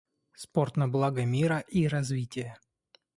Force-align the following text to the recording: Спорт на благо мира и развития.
Спорт 0.43 0.77
на 0.77 0.87
благо 0.87 1.25
мира 1.25 1.59
и 1.67 1.87
развития. 1.87 2.57